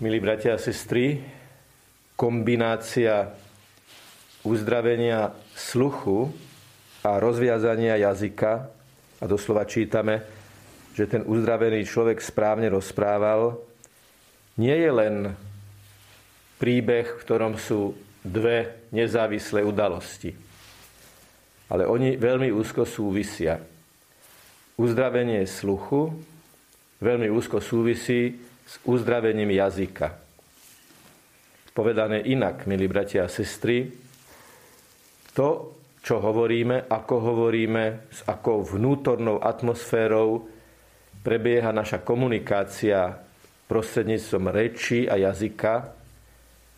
[0.00, 1.20] Milí bratia a sestry,
[2.16, 3.36] kombinácia
[4.48, 6.32] uzdravenia sluchu
[7.04, 8.52] a rozviazania jazyka,
[9.20, 10.24] a doslova čítame,
[10.96, 13.60] že ten uzdravený človek správne rozprával,
[14.56, 15.36] nie je len
[16.56, 17.92] príbeh, v ktorom sú
[18.24, 20.32] dve nezávislé udalosti.
[21.68, 23.60] Ale oni veľmi úzko súvisia.
[24.80, 26.08] Uzdravenie sluchu
[27.04, 30.14] veľmi úzko súvisí s uzdravením jazyka.
[31.74, 33.90] Povedané inak, milí bratia a sestry,
[35.34, 40.46] to, čo hovoríme, ako hovoríme, s akou vnútornou atmosférou
[41.26, 43.18] prebieha naša komunikácia
[43.66, 45.74] prostredníctvom reči a jazyka,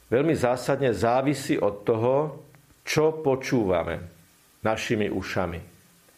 [0.08, 2.16] veľmi zásadne závisí od toho,
[2.84, 4.00] čo počúvame
[4.64, 5.60] našimi ušami.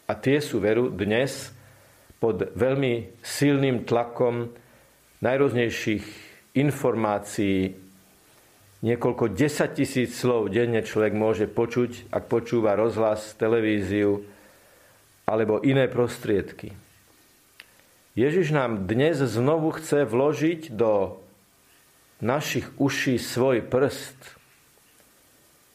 [0.06, 1.50] A tie sú veru dnes
[2.22, 4.63] pod veľmi silným tlakom
[5.24, 6.04] najrôznejších
[6.52, 7.72] informácií,
[8.84, 14.20] niekoľko desať tisíc slov denne človek môže počuť, ak počúva rozhlas, televíziu
[15.24, 16.76] alebo iné prostriedky.
[18.14, 21.18] Ježiš nám dnes znovu chce vložiť do
[22.22, 24.38] našich uší svoj prst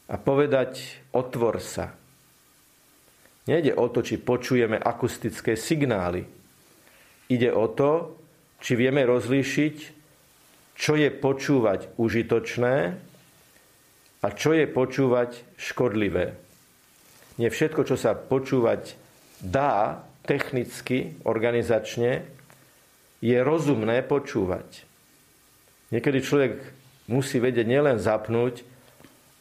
[0.07, 1.91] a povedať otvor sa.
[3.49, 6.29] Nejde o to, či počujeme akustické signály.
[7.27, 8.15] Ide o to,
[8.59, 9.75] či vieme rozlíšiť,
[10.79, 12.75] čo je počúvať užitočné
[14.19, 16.35] a čo je počúvať škodlivé.
[17.39, 18.95] Nie všetko, čo sa počúvať
[19.39, 22.27] dá technicky, organizačne,
[23.19, 24.83] je rozumné počúvať.
[25.91, 26.53] Niekedy človek
[27.11, 28.63] musí vedieť nielen zapnúť,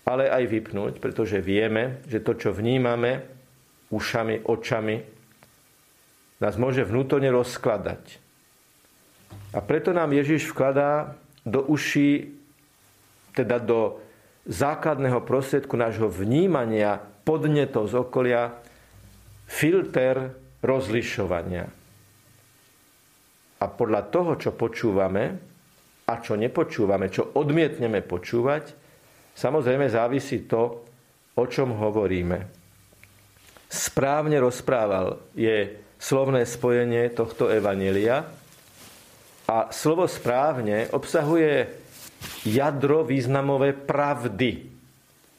[0.08, 3.20] ale aj vypnúť, pretože vieme, že to, čo vnímame
[3.92, 4.97] ušami, očami,
[6.38, 8.28] nás môže vnútorne rozkladať.
[9.52, 11.16] A preto nám Ježiš vkladá
[11.48, 12.36] do uší,
[13.32, 13.96] teda do
[14.44, 18.52] základného prostriedku nášho vnímania podnetov z okolia,
[19.48, 21.64] filter rozlišovania.
[23.58, 25.25] A podľa toho, čo počúvame
[26.08, 28.72] a čo nepočúvame, čo odmietneme počúvať,
[29.37, 30.84] samozrejme závisí to,
[31.37, 32.48] o čom hovoríme.
[33.69, 38.25] Správne rozprával je slovné spojenie tohto evanelia,
[39.48, 41.72] a slovo správne obsahuje
[42.44, 44.69] jadro významové pravdy.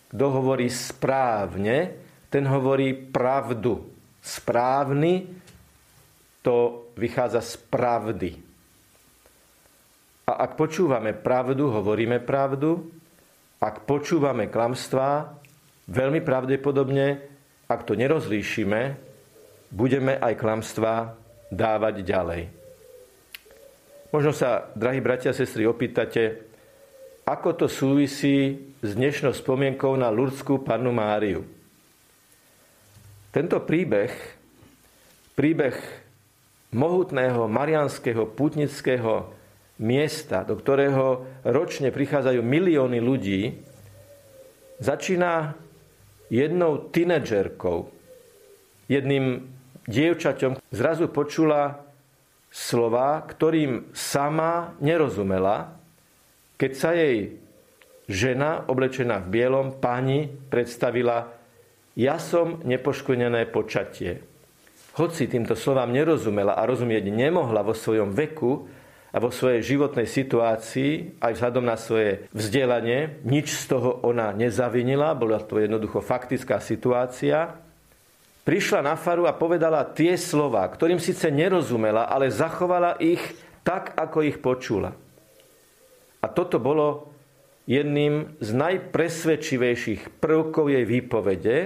[0.10, 1.94] Kto hovorí správne,
[2.34, 3.86] ten hovorí pravdu.
[4.18, 5.30] Správny
[6.42, 8.32] to vychádza z pravdy.
[10.26, 12.90] A ak počúvame pravdu, hovoríme pravdu.
[13.62, 15.38] Ak počúvame klamstvá,
[15.86, 17.22] veľmi pravdepodobne,
[17.70, 18.98] ak to nerozlíšime,
[19.70, 21.14] budeme aj klamstvá
[21.54, 22.59] dávať ďalej.
[24.10, 26.42] Možno sa, drahí bratia a sestry, opýtate,
[27.30, 31.46] ako to súvisí s dnešnou spomienkou na Lurdskú pannu Máriu.
[33.30, 34.10] Tento príbeh,
[35.38, 35.78] príbeh
[36.74, 39.30] mohutného marianského putnického
[39.78, 43.62] miesta, do ktorého ročne prichádzajú milióny ľudí,
[44.82, 45.54] začína
[46.34, 47.94] jednou tínedžerkou,
[48.90, 49.54] jedným
[49.86, 50.58] dievčaťom.
[50.74, 51.89] Zrazu počula
[52.50, 55.78] slova, ktorým sama nerozumela,
[56.58, 57.40] keď sa jej
[58.10, 61.30] žena, oblečená v bielom, pani predstavila,
[61.94, 64.26] ja som nepoškvrnené počatie.
[64.98, 68.68] Hoci týmto slovám nerozumela a rozumieť nemohla vo svojom veku
[69.14, 75.18] a vo svojej životnej situácii, aj vzhľadom na svoje vzdelanie, nič z toho ona nezavinila,
[75.18, 77.69] bola to jednoducho faktická situácia,
[78.44, 83.22] prišla na faru a povedala tie slova, ktorým síce nerozumela, ale zachovala ich
[83.62, 84.96] tak, ako ich počula.
[86.20, 87.14] A toto bolo
[87.70, 91.58] jedným z najpresvedčivejších prvkov jej výpovede,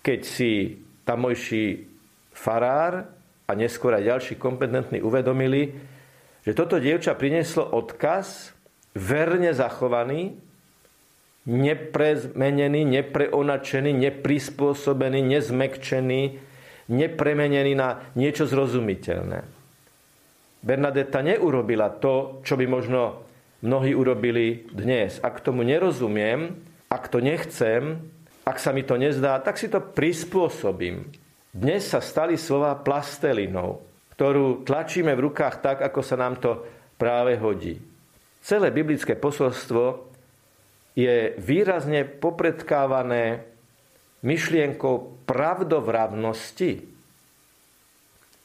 [0.00, 1.84] keď si tamojší
[2.30, 3.10] farár
[3.48, 5.74] a neskôr aj ďalší kompetentní uvedomili,
[6.46, 8.54] že toto dievča prinieslo odkaz
[8.94, 10.38] verne zachovaný,
[11.48, 16.22] neprezmenený, nepreonačený, neprispôsobený, nezmekčený,
[16.92, 19.40] nepremenený na niečo zrozumiteľné.
[20.60, 23.24] Bernadetta neurobila to, čo by možno
[23.64, 25.16] mnohí urobili dnes.
[25.24, 26.52] Ak tomu nerozumiem,
[26.92, 28.04] ak to nechcem,
[28.44, 31.08] ak sa mi to nezdá, tak si to prispôsobím.
[31.48, 33.80] Dnes sa stali slova plastelínou,
[34.16, 36.60] ktorú tlačíme v rukách tak, ako sa nám to
[37.00, 37.80] práve hodí.
[38.44, 40.07] Celé biblické posolstvo
[40.98, 43.46] je výrazne popredkávané
[44.26, 46.72] myšlienkou pravdovravnosti.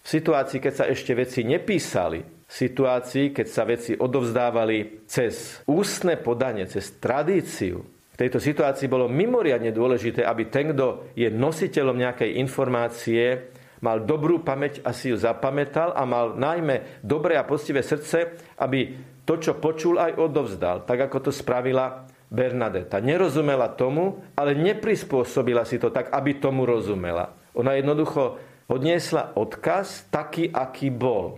[0.03, 6.69] V situácii, keď sa ešte veci nepísali, situácií, keď sa veci odovzdávali cez ústne podanie,
[6.69, 7.81] cez tradíciu,
[8.13, 13.49] v tejto situácii bolo mimoriadne dôležité, aby ten, kto je nositeľom nejakej informácie,
[13.81, 18.93] mal dobrú pamäť a si ju zapamätal a mal najmä dobré a poctivé srdce, aby
[19.25, 22.97] to, čo počul, aj odovzdal, tak ako to spravila Bernadeta.
[22.97, 27.29] Nerozumela tomu, ale neprispôsobila si to tak, aby tomu rozumela.
[27.53, 31.37] Ona jednoducho odniesla odkaz taký, aký bol.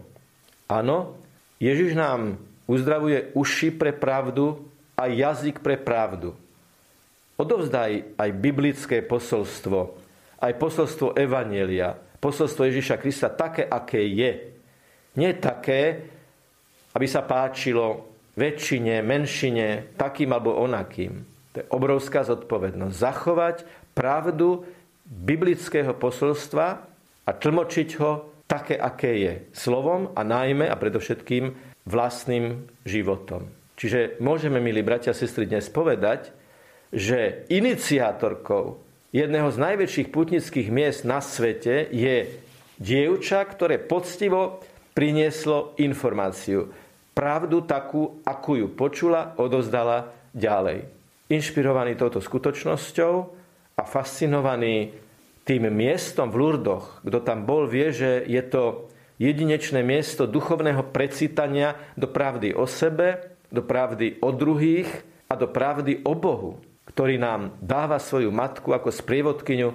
[0.71, 1.19] Áno,
[1.59, 4.63] Ježiš nám uzdravuje uši pre pravdu
[4.95, 6.31] a jazyk pre pravdu.
[7.35, 9.99] Odovzdaj aj biblické posolstvo,
[10.39, 14.55] aj posolstvo Evanielia, posolstvo Ježiša Krista také, aké je.
[15.19, 16.07] Nie také,
[16.95, 21.23] aby sa páčilo väčšine, menšine, takým alebo onakým.
[21.55, 22.95] To je obrovská zodpovednosť.
[22.95, 23.57] Zachovať
[23.95, 24.67] pravdu
[25.07, 26.83] biblického posolstva
[27.25, 29.33] a tlmočiť ho také, aké je.
[29.55, 31.55] Slovom a najmä a predovšetkým
[31.87, 33.47] vlastným životom.
[33.75, 36.31] Čiže môžeme, milí bratia a sestry, dnes povedať,
[36.95, 38.79] že iniciátorkou
[39.11, 42.29] jedného z najväčších putnických miest na svete je
[42.79, 44.63] dievča, ktoré poctivo
[44.95, 46.71] prinieslo informáciu.
[47.15, 50.83] Pravdu takú, akú ju počula, odozdala ďalej.
[51.31, 53.13] Inšpirovaný touto skutočnosťou
[53.79, 54.91] a fascinovaný
[55.47, 61.79] tým miestom v Lurdoch, kto tam bol, vie, že je to jedinečné miesto duchovného precítania
[61.95, 64.89] do pravdy o sebe, do pravdy o druhých
[65.31, 66.59] a do pravdy o Bohu
[66.95, 69.69] ktorý nám dáva svoju matku ako sprievodkyňu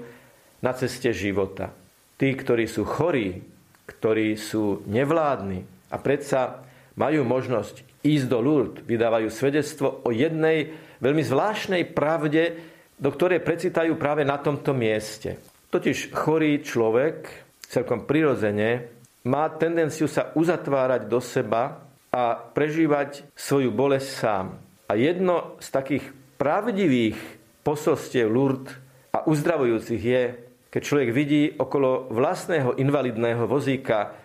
[0.64, 1.68] na ceste života.
[2.16, 3.44] Tí, ktorí sú chorí,
[3.84, 6.64] ktorí sú nevládni a predsa
[7.00, 12.60] majú možnosť ísť do Lourdes, vydávajú svedectvo o jednej veľmi zvláštnej pravde,
[13.00, 15.40] do ktorej precitajú práve na tomto mieste.
[15.72, 17.24] Totiž chorý človek
[17.64, 18.92] celkom prirodzene
[19.24, 21.80] má tendenciu sa uzatvárať do seba
[22.12, 24.46] a prežívať svoju bolesť sám.
[24.90, 26.04] A jedno z takých
[26.36, 27.16] pravdivých
[27.64, 28.74] posolstiev Lourdes
[29.14, 30.22] a uzdravujúcich je,
[30.68, 34.16] keď človek vidí okolo vlastného invalidného vozíka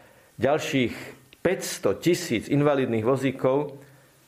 [0.42, 0.94] ďalších
[1.45, 3.77] 500 tisíc invalidných vozíkov,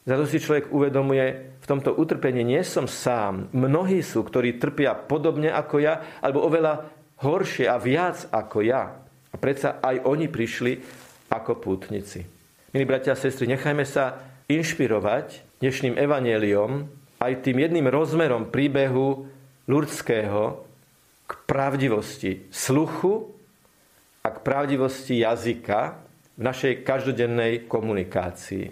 [0.05, 3.49] za to si človek uvedomuje, v tomto utrpení nie som sám.
[3.51, 6.87] Mnohí sú, ktorí trpia podobne ako ja, alebo oveľa
[7.19, 9.01] horšie a viac ako ja.
[9.33, 10.79] A predsa aj oni prišli
[11.27, 12.23] ako pútnici.
[12.71, 16.87] Milí bratia a sestry, nechajme sa inšpirovať dnešným evaneliom,
[17.17, 19.27] aj tým jedným rozmerom príbehu
[19.67, 20.63] ľudského
[21.27, 23.27] k pravdivosti sluchu
[24.23, 26.06] a k pravdivosti jazyka
[26.37, 28.69] v našej každodennej komunikácii.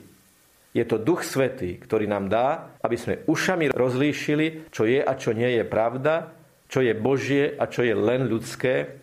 [0.76, 5.32] Je to Duch Svetý, ktorý nám dá, aby sme ušami rozlíšili, čo je a čo
[5.34, 6.30] nie je pravda,
[6.70, 9.00] čo je Božie a čo je len ľudské,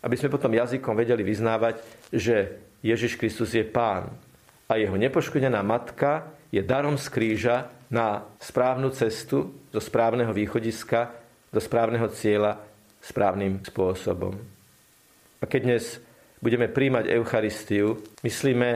[0.00, 4.08] aby sme potom jazykom vedeli vyznávať, že Ježiš Kristus je Pán
[4.64, 11.12] a jeho nepoškodená matka je darom z kríža na správnu cestu do správneho východiska,
[11.52, 12.64] do správneho cieľa
[13.04, 14.40] správnym spôsobom.
[15.40, 15.84] A keď dnes
[16.40, 18.70] budeme príjmať Eucharistiu, myslíme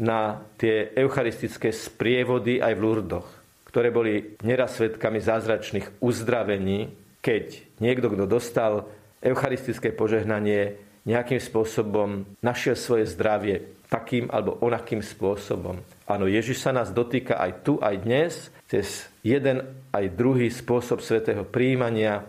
[0.00, 3.28] na tie eucharistické sprievody aj v Lurdoch,
[3.68, 6.88] ktoré boli neraz svetkami zázračných uzdravení,
[7.20, 8.88] keď niekto, kto dostal
[9.20, 15.80] eucharistické požehnanie, nejakým spôsobom našiel svoje zdravie takým alebo onakým spôsobom.
[16.06, 18.32] Áno, Ježiš sa nás dotýka aj tu, aj dnes,
[18.70, 22.22] cez jeden aj druhý spôsob svetého príjmania,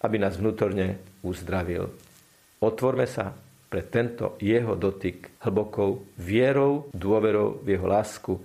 [0.00, 1.92] aby nás vnútorne uzdravil.
[2.62, 3.36] Otvorme sa
[3.72, 8.36] pre tento jeho dotyk hlbokou vierou, dôverou v jeho lásku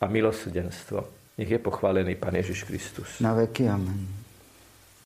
[0.00, 1.04] a milosrdenstvo.
[1.36, 3.20] Nech je pochválený Pán Ježiš Kristus.
[3.20, 4.19] Na veky amen.